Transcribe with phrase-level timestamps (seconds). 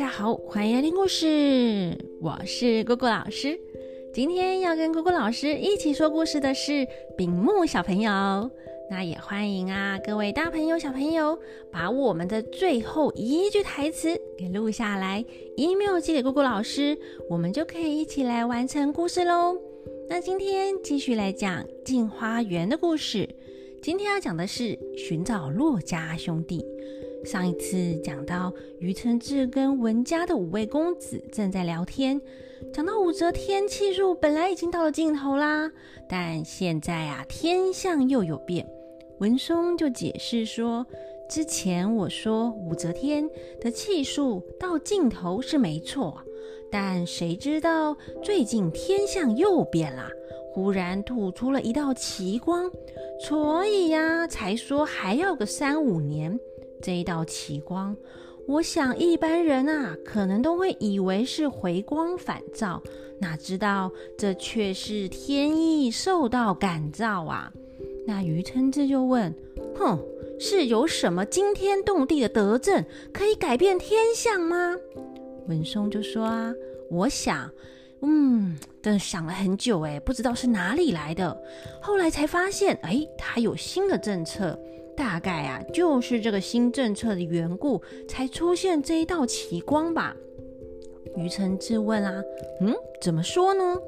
[0.00, 3.60] 大家好，欢迎来听故事，我是果果老师。
[4.14, 6.88] 今天要跟果果老师一起说故事的是
[7.18, 8.50] 丙木小朋友。
[8.90, 11.38] 那也欢迎啊，各位大朋友、小朋友，
[11.70, 15.22] 把我们的最后一句台词给录下来
[15.58, 16.96] ，email 寄给果果老师，
[17.28, 19.54] 我们就可以一起来完成故事喽。
[20.08, 23.28] 那今天继续来讲镜花园的故事。
[23.82, 26.64] 今天要讲的是寻找洛家兄弟。
[27.24, 32.20] 上一次讲到于承志跟文家的五位公子正在聊天，
[32.72, 35.70] 讲到武则天气数本来已经到了尽头啦，
[36.08, 38.66] 但现在啊天象又有变。
[39.18, 40.86] 文松就解释说，
[41.28, 43.28] 之前我说武则天
[43.60, 46.22] 的气数到尽头是没错，
[46.72, 50.08] 但谁知道最近天象又变了。
[50.52, 52.68] 忽然吐出了一道奇光，
[53.20, 56.40] 所以呀，才说还要个三五年。
[56.82, 57.96] 这一道奇光，
[58.46, 62.82] 我想一般人啊，可能都会以为是回光返照，
[63.18, 67.52] 哪知道这却是天意受到感召啊！
[68.06, 69.32] 那余承志就问
[69.76, 69.98] ：“哼，
[70.38, 74.76] 是有什么惊天动地的德政可以改变天象吗？”
[75.48, 76.52] 文松就说：“啊，
[76.90, 77.50] 我想。”
[78.02, 81.38] 嗯，但想了很久，哎，不知道是哪里来的。
[81.82, 84.58] 后来才发现，哎，他有新的政策，
[85.00, 90.14] 大概啊，就是这个新政策的缘故，才出现这一道奇光吧。
[91.16, 92.22] 于承志问啊，
[92.60, 93.78] 嗯，怎么说呢？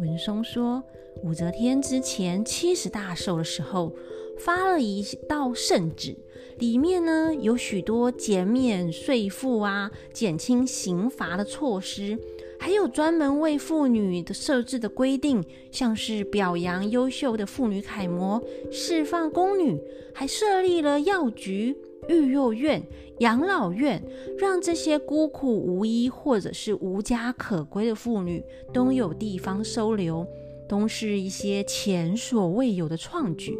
[0.00, 0.82] 文松说，
[1.22, 3.94] 武则天之前七十大寿的时候，
[4.38, 6.14] 发了一道圣旨，
[6.58, 12.18] 里面呢有许多减免税赋啊、减轻刑罚的措施。
[12.60, 19.78] 还有专门为妇女的设置的规定，像是表扬优秀的妇女楷模、释放宫女，
[20.14, 21.76] 还设立了药局、
[22.08, 22.82] 育幼院、
[23.18, 24.02] 养老院，
[24.38, 28.42] 让这些孤苦无依或者是无家可归的妇女
[28.72, 30.26] 都有地方收留，
[30.68, 33.58] 都是一些前所未有的创举。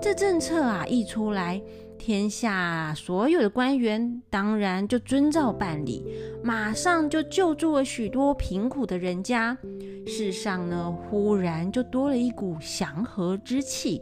[0.00, 1.62] 这政策啊一出来。
[2.02, 6.02] 天下所有的官员当然就遵照办理，
[6.42, 9.54] 马上就救助了许多贫苦的人家。
[10.06, 14.00] 世上呢，忽然就多了一股祥和之气，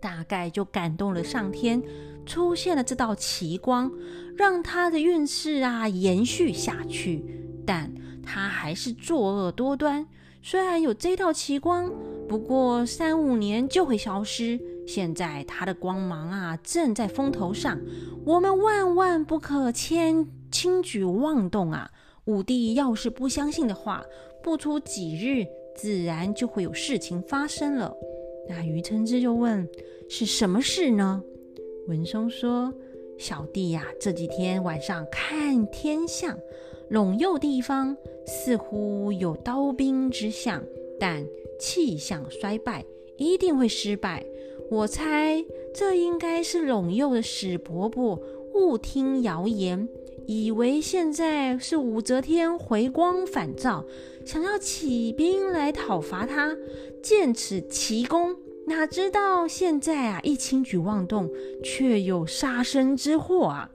[0.00, 1.82] 大概就感动了上天，
[2.24, 3.90] 出现了这道奇光，
[4.36, 7.24] 让他的运势啊延续下去。
[7.66, 7.92] 但
[8.22, 10.06] 他还是作恶多端，
[10.42, 11.92] 虽然有这道奇光，
[12.28, 14.60] 不过三五年就会消失。
[14.86, 17.80] 现在他的光芒啊，正在风头上，
[18.24, 21.90] 我们万万不可轻轻举妄动啊！
[22.26, 24.04] 武帝要是不相信的话，
[24.42, 27.92] 不出几日，自然就会有事情发生了。
[28.48, 29.68] 那于承志就问
[30.08, 31.22] ：“是什么事呢？”
[31.88, 32.72] 文松说
[33.18, 36.38] ：“小弟呀，这几天晚上看天象，
[36.90, 37.96] 陇右地方
[38.26, 40.62] 似乎有刀兵之象，
[40.98, 41.26] 但
[41.58, 42.84] 气象衰败，
[43.16, 44.24] 一定会失败。”
[44.68, 48.20] 我猜这应该是陇右的史伯伯
[48.52, 49.88] 误听谣言，
[50.26, 53.84] 以为现在是武则天回光返照，
[54.24, 56.56] 想要起兵来讨伐他，
[57.02, 58.36] 见此奇功，
[58.66, 61.30] 哪知道现在啊一轻举妄动，
[61.62, 63.70] 却有杀身之祸啊！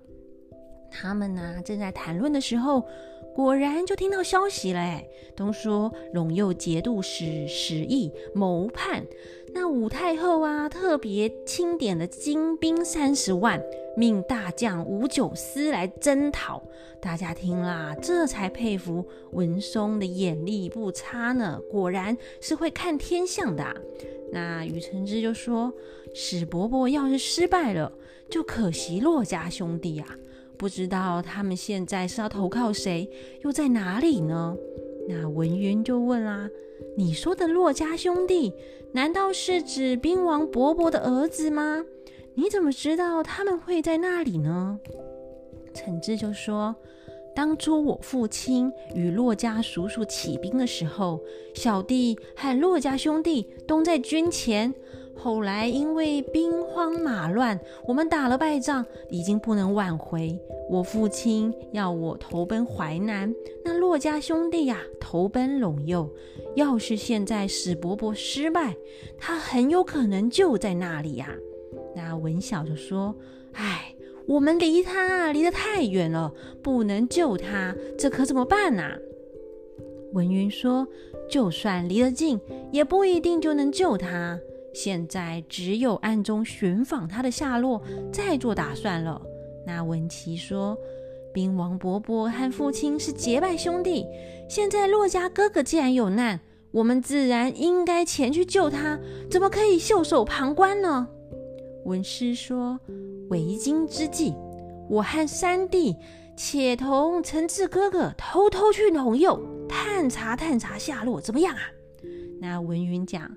[0.92, 2.84] 他们呢正在谈论的时候。
[3.34, 9.06] 果然就听到消息嘞，都说陇右节度使史毅谋叛，
[9.54, 13.64] 那武太后啊特别钦点了精兵三十万，
[13.96, 16.62] 命大将吴九思来征讨。
[17.00, 23.64] 大家听啦，这才佩服文松的眼力不差呢，果然是会看天象的。
[24.32, 25.74] 那于承之就说，
[26.14, 27.92] 史伯伯要是失败了，
[28.30, 30.18] 就可惜骆家兄弟啊。
[30.58, 33.10] 不知道他们现在是要投靠谁，
[33.42, 34.56] 又在哪里呢？
[35.10, 36.48] 那文渊就问啦
[36.96, 38.54] ：“你说的骆家兄弟，
[38.94, 41.84] 难道是指兵王伯伯的儿子吗？
[42.34, 44.80] 你怎么知道他们会在那里呢？”
[45.74, 46.76] 陈志就说
[47.36, 51.22] ：“当初我父亲与骆家叔叔起兵的时候，
[51.56, 54.74] 小弟和骆家兄弟都在军前。”
[55.14, 60.36] 后来因为兵荒马乱，我们打了败仗，已经不能挽回。
[60.68, 63.32] 我父亲要我投奔淮南，
[63.64, 66.10] 那骆家兄弟呀投奔陇右。
[66.56, 68.76] 要是现在史伯伯失败，
[69.20, 71.38] 他很有可能就在那里呀。
[71.96, 73.16] 那文晓就说
[73.54, 73.94] ：“哎，
[74.28, 78.98] 我们离他离得太远了，不能救他，这可怎么办呐？”
[80.14, 80.88] 文云说
[81.30, 82.40] ：“就算离得近，
[82.72, 84.40] 也不一定就能救他。”
[84.74, 89.22] 现在只有暗中寻访他的下落，再做打算了。
[89.68, 90.78] 那文琪说
[91.34, 94.06] ：“兵王伯伯和父亲是结拜兄弟，
[94.50, 96.40] 现在骆家哥哥既然有难，
[96.72, 98.98] 我们自然应该前去救他，
[99.30, 101.08] 怎么可以袖手旁观呢？”
[101.86, 102.80] 文师说
[103.30, 104.34] ：“为今之计，
[104.90, 105.96] 我和三弟
[106.38, 111.62] 且同陈志哥哥偷偷去陇右探查探查下落，怎么样啊？”
[112.40, 113.30] 那文云讲：“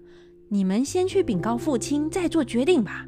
[0.49, 3.07] 你们先去禀告父亲，再做决定吧。”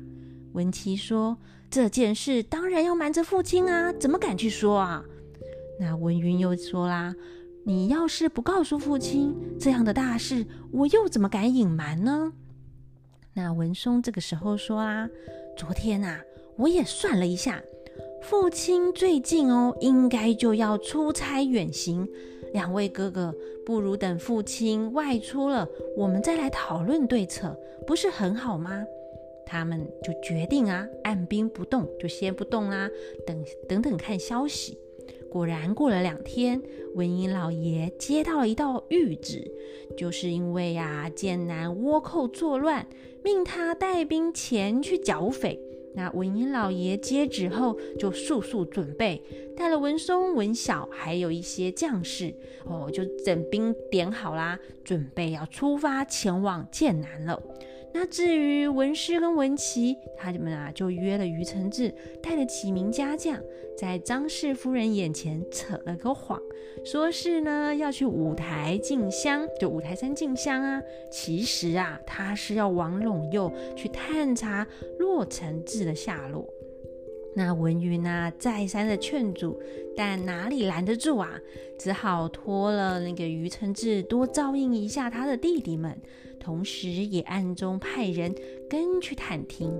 [0.54, 1.38] 文琪说。
[1.68, 5.04] 这件事当然要瞒着父亲啊，怎么敢去说啊？
[5.80, 7.12] 那文云又说啦
[7.66, 12.32] ：“你要是不告诉父亲这样的大事，我又怎么敢隐瞒呢？”
[13.36, 15.06] 那文松这个时候说啊
[15.58, 16.20] ：“昨天呐，
[16.56, 17.62] 我也算了一下，
[18.22, 22.08] 父亲最近哦，应该就要出差远行。
[22.54, 23.34] 两位哥哥，
[23.66, 25.68] 不如等父亲外出了，
[25.98, 27.54] 我们再来讨论对策，
[27.86, 28.82] 不是很好吗？”
[29.44, 32.88] 他们就决定啊，按兵不动，就先不动啦，
[33.26, 34.78] 等等等看消息。
[35.36, 36.62] 果然过了两天，
[36.94, 39.46] 文英老爷接到了一道谕旨，
[39.94, 42.86] 就是因为呀，剑南倭寇作乱，
[43.22, 45.60] 命他带兵前去剿匪。
[45.94, 49.22] 那文英老爷接旨后，就速速准备，
[49.54, 52.34] 带了文松、文晓，还有一些将士，
[52.64, 57.42] 哦，就整兵点好啦，准备要出发前往剑南了。
[57.98, 63.40] 那至于文师跟文琪，他们啊就约了于承志，带了几名家将，
[63.74, 66.38] 在张氏夫人眼前扯了个谎，
[66.84, 70.82] 说是呢要去五台进香，就五台山进香啊。
[71.10, 74.66] 其实啊，他是要往陇右去探查
[74.98, 76.46] 洛承志的下落。
[77.36, 79.60] 那文云啊，再三的劝阻，
[79.94, 81.38] 但哪里拦得住啊？
[81.78, 85.94] 只好托了那个于承志多照应一下他的弟弟们，
[86.40, 88.34] 同时也暗中派人
[88.70, 89.70] 跟去探听。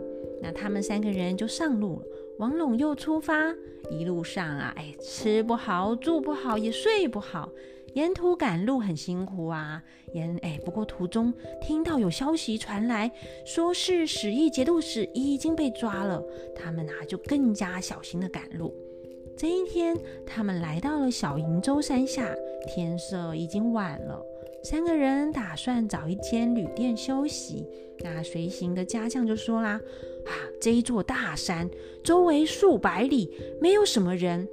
[0.42, 2.06] 那他们三个人就上路了，
[2.38, 3.54] 王陇又出发。
[3.90, 7.50] 一路上啊，哎，吃不好，住不好，也睡不好。
[7.96, 9.82] 沿途赶路很辛苦啊，
[10.12, 11.32] 沿哎，不过途中
[11.62, 13.10] 听到有消息传来，
[13.46, 16.22] 说是史义节度使已经被抓了，
[16.54, 18.74] 他们啊就更加小心的赶路。
[19.34, 19.96] 这一天，
[20.26, 22.28] 他们来到了小瀛洲山下，
[22.68, 24.22] 天色已经晚了，
[24.62, 27.66] 三个人打算找一间旅店休息。
[28.00, 29.80] 那随行的家将就说啦
[30.28, 31.66] ：“啊，这一座大山
[32.04, 34.46] 周围数百里，没有什么人。”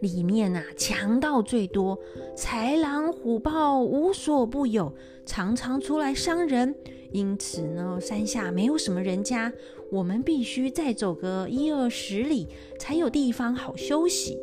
[0.00, 1.98] 里面呐，强盗最多，
[2.36, 4.94] 豺狼虎豹无所不有，
[5.24, 6.74] 常常出来伤人。
[7.12, 9.52] 因此呢，山下没有什么人家，
[9.90, 12.48] 我们必须再走个一二十里，
[12.78, 14.38] 才有地方好休息。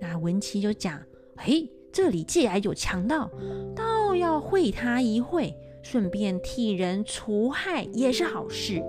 [0.00, 1.02] 那文琪就讲
[1.36, 3.30] ：“嘿，这里既然有强盗，
[3.74, 8.82] 倒要会他一会，顺便替人除害也是好事。”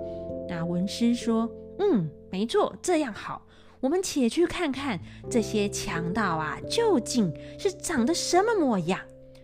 [0.48, 3.46] 那文师说：“嗯，没错，这样好。”
[3.82, 9.00] 我们且去看看这些强盗啊，究竟是长得什么模样？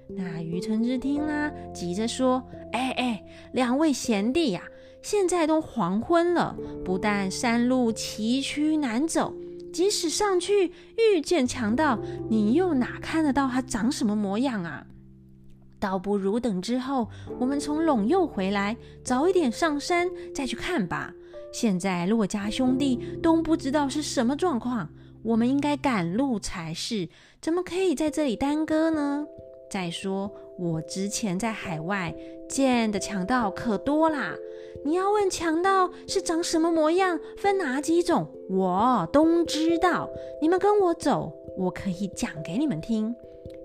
[0.06, 2.40] 那于承之听啦，急着说
[2.70, 4.62] ：“哎哎，两位贤弟呀，
[5.02, 9.34] 现在都黄昏了，不但山路崎岖难走，
[9.72, 11.98] 即使上去遇见强盗，
[12.30, 14.86] 你又哪看得到他长什么模样啊？
[15.80, 17.08] 倒不如等之后
[17.40, 21.12] 我们从陇右回来，早一点上山再去看吧。”
[21.52, 24.88] 现在骆家兄弟都不知道是什么状况，
[25.22, 27.08] 我们应该赶路才是，
[27.40, 29.26] 怎么可以在这里耽搁呢？
[29.70, 32.14] 再说我之前在海外
[32.48, 34.34] 见的强盗可多啦，
[34.84, 40.08] 你要问强盗是长什么模样，分哪几种，我都知道。
[40.40, 43.14] 你们跟我走，我可以讲给你们听。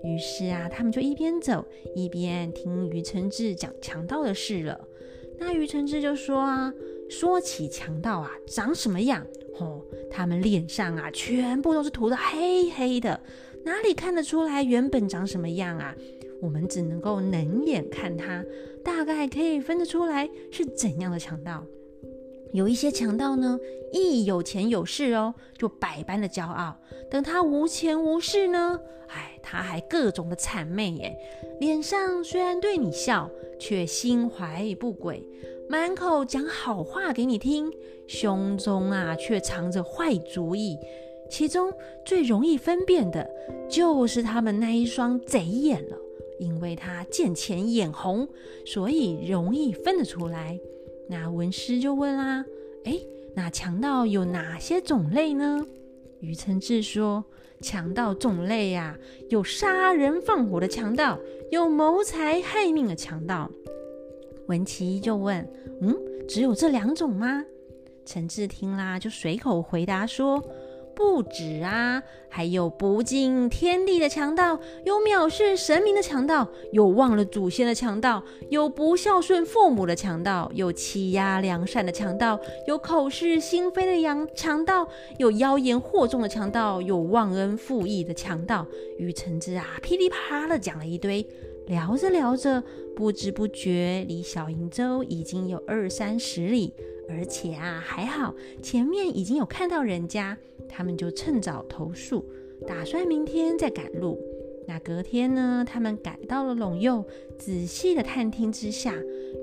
[0.02, 4.78] 于是啊，他们就一边走一边听于承志讲强盗的事了。
[5.38, 6.72] 那于承志就说啊。
[7.08, 9.26] 说起强盗啊，长什么样？
[9.60, 9.80] 哦，
[10.10, 13.20] 他们脸上啊，全部都是涂的黑黑的，
[13.64, 15.94] 哪里看得出来原本长什么样啊？
[16.42, 18.44] 我们只能够冷眼看他，
[18.82, 21.64] 大概可以分得出来是怎样的强盗。
[22.52, 23.58] 有一些强盗呢，
[23.92, 26.74] 一有钱有势哦，就百般的骄傲；
[27.10, 31.16] 等他无钱无势呢，哎，他还各种的谄媚耶，
[31.60, 35.26] 脸上虽然对你笑，却心怀不轨。
[35.68, 37.72] 满口讲好话给你听，
[38.06, 40.78] 胸中啊却藏着坏主意。
[41.30, 41.72] 其中
[42.04, 43.28] 最容易分辨的
[43.68, 45.96] 就是他们那一双贼眼了，
[46.38, 48.28] 因为他见钱眼红，
[48.66, 50.60] 所以容易分得出来。
[51.08, 52.44] 那文师就问啦
[52.84, 53.00] ：“哎，
[53.34, 55.66] 那强盗有哪些种类呢？”
[56.20, 57.24] 于承志说
[57.60, 58.96] ：“强盗种类呀，
[59.30, 61.18] 有杀人放火的强盗，
[61.50, 63.50] 有谋财害命的强盗。”
[64.46, 65.46] 文琪就问
[65.80, 65.96] ：“嗯，
[66.28, 67.44] 只有这两种吗？”
[68.06, 70.42] 陈志听啦，就随口回答说
[70.94, 84.86] ：“不止啊，还有不敬天地的强盗，有藐视神明的强盗，有忘了祖先的强盗，有不孝顺父母的强盗，有欺压良善的强盗，有口是心非的强强盗，
[85.16, 88.66] 有妖言惑众的强盗，有忘恩负义的强盗。
[88.98, 91.26] 于橙子啊，噼里啪啦的讲了一堆。
[91.66, 92.62] 聊着聊着，
[92.94, 96.74] 不知不觉离小瀛洲已经有二三十里，
[97.08, 100.36] 而且啊还好，前面已经有看到人家，
[100.68, 102.24] 他们就趁早投宿，
[102.66, 104.20] 打算明天再赶路。
[104.66, 107.04] 那隔天呢，他们赶到了陇右，
[107.38, 108.94] 仔细的探听之下，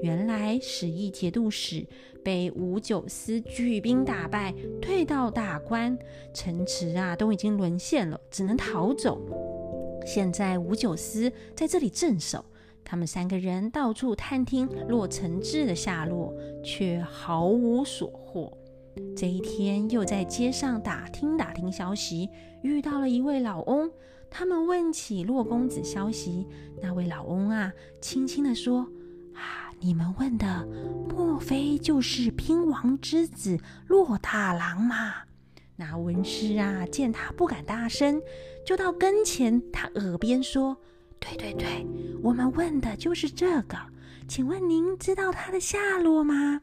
[0.01, 1.85] 原来史义节度使
[2.23, 5.97] 被五九思举兵打败，退到大关，
[6.33, 9.21] 城池啊都已经沦陷了，只能逃走。
[10.05, 12.43] 现在五九司在这里镇守，
[12.83, 18.57] 他们三个人到处探听洛承志的下落，却毫无所获。
[19.15, 22.29] 这一天又在街上打听打听消息，
[22.61, 23.89] 遇到了一位老翁。
[24.29, 26.47] 他们问起洛公子消息，
[26.81, 28.87] 那位老翁啊，轻轻地说
[29.35, 30.67] ：“啊，你们问的
[31.09, 35.13] 莫非就是兵王之子洛大郎吗？”
[35.81, 38.21] 那文师啊，见他不敢大声，
[38.63, 40.77] 就到跟前他耳边说
[41.19, 41.87] ：“对对对，
[42.21, 43.75] 我们问的就是这个，
[44.27, 46.61] 请问您知道他的下落吗？”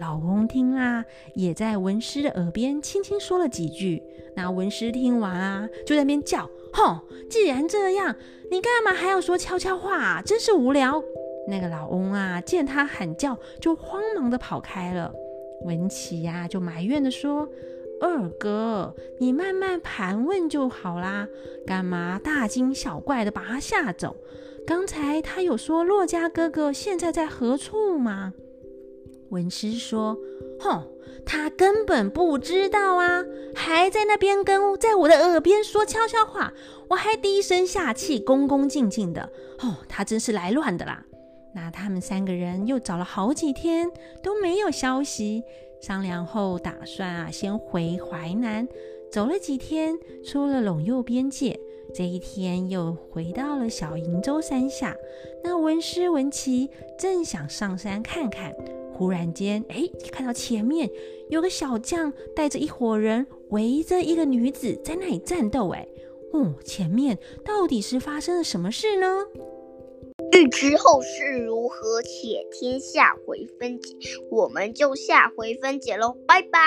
[0.00, 1.04] 老翁听啦，
[1.34, 4.02] 也在文师的耳边轻轻说了几句。
[4.34, 8.16] 那文师听完啊，就在那边叫：“哼，既然这样，
[8.50, 10.22] 你干嘛还要说悄悄话？
[10.22, 11.04] 真是无聊！”
[11.46, 15.12] 那个老翁啊，见他喊叫，就慌忙的跑开了。
[15.66, 17.46] 文琪呀，就埋怨的说。
[18.00, 21.28] 二哥，你慢慢盘问就好啦，
[21.66, 24.16] 干嘛大惊小怪的把他吓走？
[24.66, 28.32] 刚才他有说洛家哥哥现在在何处吗？
[29.30, 30.18] 文师说
[30.58, 30.86] ：“哼，
[31.24, 36.52] 他根本不知道啊，还在那边跟在我的耳边说悄悄话，
[36.88, 39.30] 我还低声下气、恭恭敬敬的。
[39.60, 41.04] 哦，他真是来乱的啦！
[41.54, 43.90] 那他们三个人又找了好几天
[44.22, 45.44] 都没有消息。”
[45.80, 48.68] 商量后，打算啊，先回淮南。
[49.10, 51.58] 走了几天，出了陇右边界。
[51.92, 54.96] 这一天，又回到了小瀛洲山下。
[55.42, 58.54] 那文师文琪正想上山看看，
[58.92, 60.88] 忽然间，哎，看到前面
[61.28, 65.70] 有个小将带着一伙人，围着一个女子在那里战斗。
[65.70, 65.88] 哎，
[66.32, 69.06] 哦，前面到底是发生了什么事呢？
[70.32, 73.96] 欲知后事如何，且听下回分解。
[74.30, 76.60] 我们就下回分解喽，拜拜。